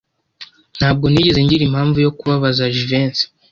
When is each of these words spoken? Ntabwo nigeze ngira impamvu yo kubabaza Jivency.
Ntabwo 0.77 1.05
nigeze 1.07 1.39
ngira 1.45 1.63
impamvu 1.65 1.97
yo 2.05 2.11
kubabaza 2.17 2.71
Jivency. 2.75 3.25